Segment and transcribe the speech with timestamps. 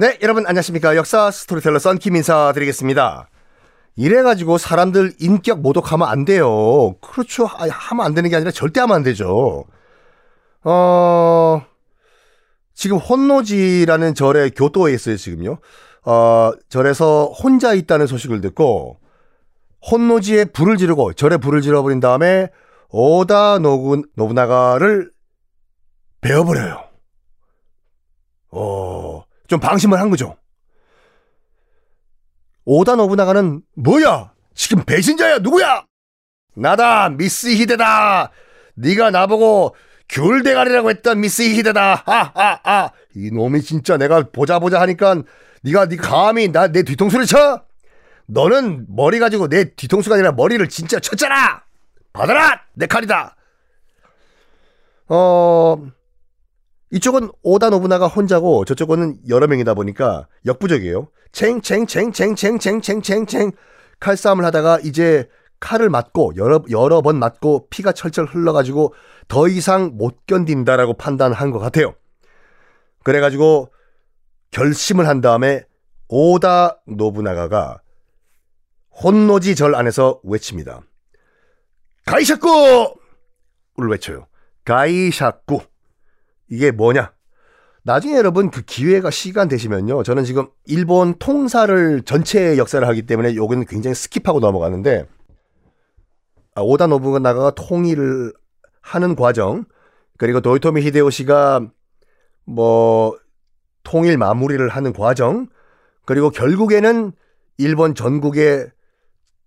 [0.00, 0.94] 네, 여러분 안녕하십니까.
[0.94, 3.28] 역사 스토리텔러 썬킴 인사드리겠습니다.
[3.96, 6.94] 이래가지고 사람들 인격 모독하면 안 돼요.
[7.00, 7.46] 그렇죠.
[7.46, 9.64] 하면 안 되는 게 아니라 절대 하면 안 되죠.
[10.62, 11.62] 어,
[12.74, 15.58] 지금 혼노지라는 절에 교토에 있어요, 지금요.
[16.04, 19.00] 어, 절에서 혼자 있다는 소식을 듣고
[19.90, 22.50] 혼노지에 불을 지르고 절에 불을 질러버린 다음에
[22.90, 25.10] 오다 노구, 노부나가를
[26.20, 26.84] 베어버려요.
[28.52, 28.87] 어,
[29.48, 30.36] 좀 방심을 한 거죠.
[32.64, 34.32] 오다 노부나가는 뭐야?
[34.54, 35.84] 지금 배신자야 누구야?
[36.54, 38.30] 나다 미스 히데다.
[38.74, 39.74] 네가 나보고
[40.08, 42.02] 귤 대가리라고 했던 미스 히데다.
[42.06, 42.92] 하하하.
[43.14, 45.22] 이 놈이 진짜 내가 보자 보자 하니까
[45.62, 47.64] 네가 네 감히 나 내 뒤통수를 쳐?
[48.26, 51.62] 너는 머리 가지고 내 뒤통수가 아니라 머리를 진짜 쳤잖아.
[52.12, 53.34] 받아라 내 칼이다.
[55.08, 55.76] 어
[56.90, 61.08] 이쪽은 오다 노부나가 혼자고 저쪽은 여러 명이다 보니까 역부족이에요.
[61.32, 63.52] 챙챙챙챙챙챙챙챙챙
[64.00, 65.28] 칼싸움을 하다가 이제
[65.60, 68.94] 칼을 맞고 여러 여러 번 맞고 피가 철철 흘러가지고
[69.26, 71.94] 더 이상 못 견딘다라고 판단한 것 같아요.
[73.04, 73.72] 그래가지고
[74.50, 75.64] 결심을 한 다음에
[76.08, 77.82] 오다 노부나가가
[79.02, 80.80] 혼노지 절 안에서 외칩니다.
[82.06, 82.94] 介錯!
[83.76, 84.26] 를 외쳐요.
[84.64, 85.60] 介錯.
[86.50, 87.12] 이게 뭐냐?
[87.82, 90.02] 나중에 여러분 그 기회가 시간 되시면요.
[90.02, 95.06] 저는 지금 일본 통사를 전체 역사를 하기 때문에 요건 굉장히 skip하고 넘어가는데
[96.54, 98.32] 아, 오다 노부나가가 통일을
[98.82, 99.64] 하는 과정
[100.18, 101.66] 그리고 도요토미 히데요시가
[102.44, 103.16] 뭐
[103.84, 105.46] 통일 마무리를 하는 과정
[106.04, 107.12] 그리고 결국에는
[107.58, 108.70] 일본 전국의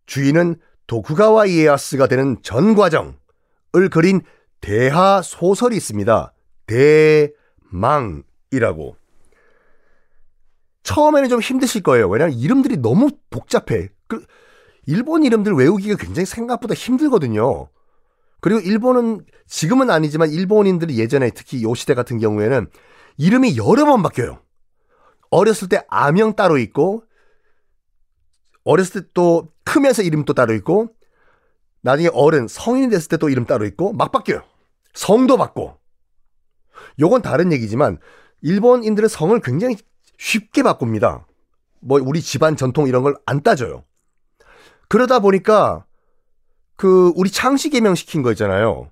[0.06, 0.56] 주인은
[0.88, 4.22] 도쿠가와 이에야스가 되는 전 과정을 그린
[4.62, 6.34] 대하 소설이 있습니다.
[7.72, 8.96] 대망이라고.
[10.84, 12.10] 처음에는 좀 힘드실 거예요.
[12.10, 13.90] 왜냐하면 이름들이 너무 복잡해.
[14.08, 14.26] 그
[14.88, 17.70] 일본 이름들 외우기가 굉장히 생각보다 힘들거든요.
[18.40, 22.68] 그리고 일본은 지금은 아니지만 일본인들이 예전에 특히 요 시대 같은 경우에는
[23.18, 24.42] 이름이 여러 번 바뀌어요.
[25.30, 27.04] 어렸을 때 아명 따로 있고
[28.64, 30.90] 어렸을 때 또 크면서 이름 또 따로 있고
[31.82, 34.44] 나중에 어른 성인이 됐을 때 또 이름 따로 있고 막 바뀌어요.
[34.94, 35.81] 성도 바뀌고
[37.00, 37.98] 요건 다른 얘기지만
[38.42, 39.78] 일본인들은 성을 굉장히
[40.18, 41.26] 쉽게 바꿉니다.
[41.80, 43.84] 뭐 우리 집안 전통 이런 걸 안 따져요.
[44.88, 45.86] 그러다 보니까
[46.76, 48.92] 그 우리 창씨 개명시킨 거 있잖아요.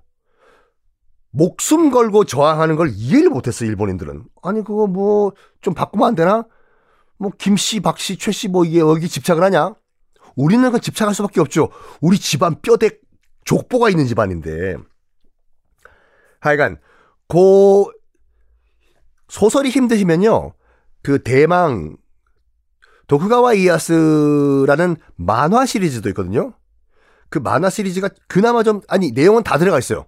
[1.32, 4.24] 목숨 걸고 저항하는 걸 이해를 못했어 일본인들은.
[4.42, 6.44] 아니 그거 뭐 좀 바꾸면 안 되나?
[7.18, 9.74] 뭐 김씨, 박씨, 최씨 뭐 이게 여기 집착을 하냐?
[10.36, 11.70] 우리는 그 집착할 수밖에 없죠.
[12.00, 12.90] 우리 집안 뼈대
[13.44, 14.76] 족보가 있는 집안인데.
[16.40, 16.78] 하여간
[17.30, 17.90] 고
[19.28, 20.52] 소설이 힘드시면요.
[21.02, 21.96] 그 대망
[23.06, 26.52] 도쿠가와 이야스라는 만화 시리즈도 있거든요.
[27.28, 30.06] 그 만화 시리즈가 그나마 좀 아니 내용은 다 들어가 있어요.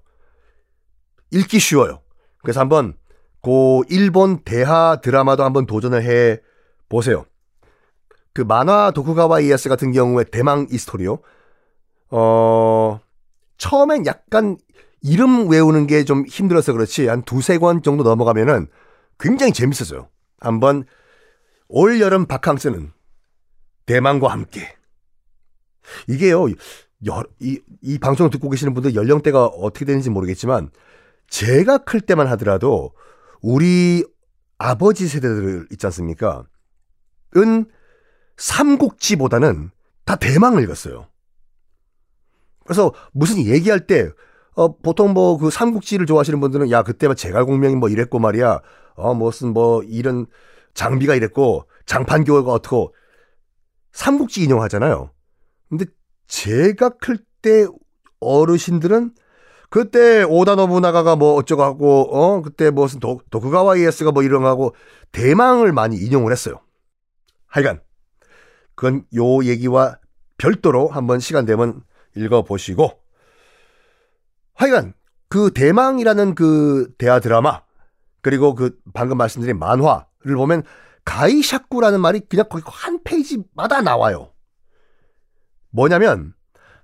[1.31, 2.03] 읽기 쉬워요.
[2.43, 2.95] 그래서 한번
[3.41, 6.41] 고 일본 대하 드라마도 한번 도전을 해
[6.89, 7.25] 보세요.
[8.35, 11.21] 그 만화 도쿠가와 이에야스 같은 경우에 대망 이스토리요.
[12.11, 13.01] 어
[13.59, 14.59] 처음엔 약간
[15.03, 18.69] 이름 외우는 게 좀 힘들어서 그렇지 한 두세 권 정도 넘어가면은
[19.19, 20.09] 굉장히 재밌었어요.
[20.41, 20.85] 한번
[21.69, 22.93] 올 여름 바캉스는
[23.87, 24.77] 대망과 함께
[26.09, 26.47] 이게요.
[27.07, 30.71] 여, 이, 이 방송을 듣고 계시는 분들 연령대가 어떻게 되는지 모르겠지만
[31.29, 32.93] 제가 클 때만 하더라도
[33.41, 34.05] 우리
[34.59, 36.45] 아버지 세대들 있지 않습니까?
[37.37, 37.67] 은
[38.37, 39.71] 삼국지보다는
[40.05, 41.09] 다 대망을 읽었어요.
[42.65, 44.11] 그래서 무슨 얘기할 때
[44.55, 48.61] 어, 보통 뭐 그 삼국지를 좋아하시는 분들은 야 그때 제갈공명이 뭐 이랬고 말이야
[48.95, 50.27] 어 무슨 뭐 이런
[50.75, 52.95] 장비가 이랬고 장판교가 어떻고
[53.93, 55.11] 삼국지 인용하잖아요.
[55.69, 55.87] 근데
[56.27, 57.67] 제가 클 때
[58.21, 59.15] 어르신들은
[59.69, 64.49] 그때 오다 노부나가가 뭐 어쩌고 하고 어 그때 무슨 도, 도쿠가와 이에스가 뭐 이런 거
[64.49, 64.77] 하고
[65.11, 66.61] 대망을 많이 인용을 했어요.
[67.47, 67.81] 하여간
[68.77, 69.99] 그건 요 얘기와
[70.39, 71.83] 별도로 한번 시간 되면
[72.17, 73.02] 읽어 보시고
[74.55, 74.95] 하여간
[75.29, 77.63] 그 대망이라는 그 대하 드라마
[78.21, 80.63] 그리고 그 방금 말씀드린 만화를 보면
[81.05, 84.33] 가이샤쿠라는 말이 그냥 거의 한 페이지마다 나와요.
[85.71, 86.35] 뭐냐면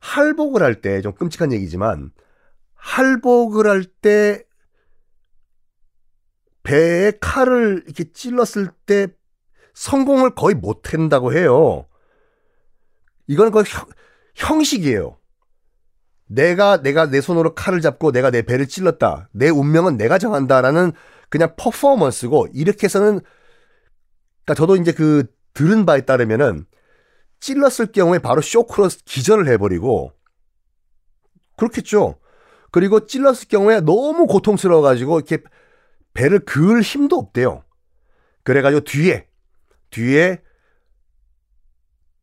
[0.00, 2.10] 할복을 할 때 좀 끔찍한 얘기지만
[2.74, 4.44] 할복을 할 때
[6.62, 9.08] 배에 칼을 이렇게 찔렀을 때
[9.74, 11.86] 성공을 거의 못 한다고 해요.
[13.26, 13.86] 이건 거의 형,
[14.34, 15.17] 형식이에요.
[16.28, 19.28] 내가 내가 내 손으로 칼을 잡고 내가 내 배를 찔렀다.
[19.32, 20.92] 내 운명은 내가 정한다라는
[21.28, 23.20] 그냥 퍼포먼스고 이렇게 해서는
[24.44, 26.66] 그러니까 저도 이제 그 들은 바에 따르면은
[27.40, 30.12] 찔렀을 경우에 바로 쇼크로 기절을 해버리고
[31.56, 32.18] 그렇겠죠.
[32.70, 35.42] 그리고 찔렀을 경우에 너무 고통스러워가지고 이렇게
[36.14, 37.64] 배를 그을 힘도 없대요.
[38.44, 39.26] 그래가지고 뒤에
[39.90, 40.42] 뒤에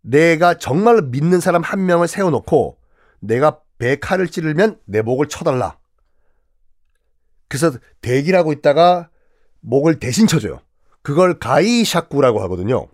[0.02, 2.78] 내가 정말로 믿는 사람 한 명을 세워놓고
[3.19, 5.80] 내가 배 칼을 찌르면 내 목을 쳐달라.
[7.48, 9.10] 그래서 대기라고 있다가
[9.62, 10.62] 목을 대신 쳐줘요.
[11.01, 12.88] 그걸 가이샤쿠라고 하거든요.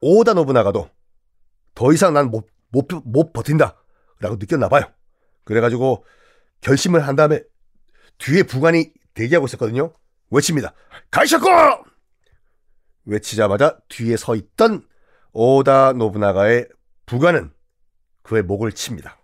[0.00, 0.88] 오다 노부나가도
[1.74, 3.76] 더 이상 난 못 못, 못 버틴다.
[4.18, 4.84] 라고 느꼈나 봐요.
[5.44, 6.04] 그래가지고
[6.62, 7.42] 결심을 한 다음에
[8.18, 9.92] 뒤에 부관이 대기하고 있었거든요.
[10.30, 10.72] 외칩니다.
[11.10, 11.46] 가이샤쿠!
[13.04, 14.86] 외치자마자 뒤에 서 있던
[15.32, 16.68] 오다 노부나가의
[17.04, 17.52] 부관은
[18.22, 19.18] 그의 목을 칩니다.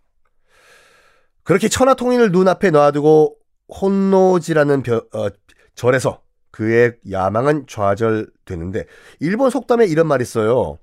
[1.48, 3.38] 그렇게 천하통일을 눈앞에 놔두고
[3.80, 5.30] 혼노지라는 벼, 어,
[5.74, 8.84] 절에서 그의 야망은 좌절되는데
[9.20, 10.78] 일본 속담에 이런 말이 있어요.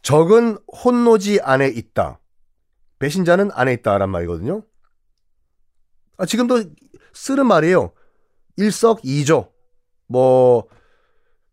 [0.00, 2.20] 적은 혼노지 안에 있다.
[3.00, 4.62] 배신자는 안에 있다란 말이거든요.
[6.16, 6.64] 아, 지금도
[7.12, 7.92] 쓰는 말이에요.
[8.56, 9.52] 일석이조.
[10.06, 10.68] 뭐,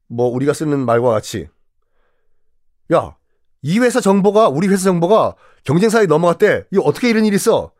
[0.07, 1.49] 뭐, 우리가 쓰는 말과 같이.
[2.93, 3.17] 야,
[3.63, 6.67] 이 회사 정보가, 우리 회사 정보가 경쟁사에 넘어갔대.
[6.71, 7.73] 이거 어떻게 이런 일이 있어?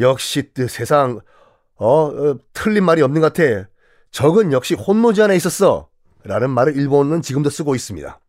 [0.00, 1.20] 역시 세상,
[1.76, 3.68] 어, 어, 틀린 말이 없는 것 같아.
[4.10, 5.88] 적은 역시 혼노지 안에 있었어.
[6.24, 8.20] 라는 말을 일본은 지금도 쓰고 있습니다.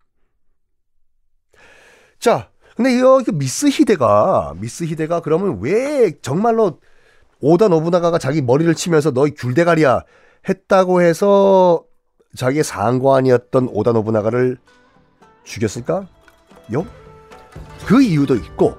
[2.19, 3.01] 자, 근데 이
[3.33, 6.79] 미스 히데가, 미스 히데가 그러면 왜 정말로
[7.41, 10.03] 오다 노부나가가 자기 머리를 치면서 너희 귤대가리야
[10.47, 11.83] 했다고 해서
[12.35, 14.57] 자기의 상관이었던 오다 노부나가를
[15.43, 16.07] 죽였을까?
[16.73, 16.85] 요?
[17.85, 18.77] 그 이유도 있고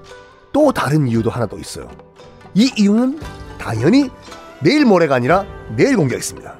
[0.51, 1.89] 또 다른 이유도 하나 더 있어요.
[2.55, 3.19] 이 이유는
[3.57, 4.09] 당연히
[4.61, 5.45] 내일 모레가 아니라
[5.75, 6.55] 내일 공개하겠습니다.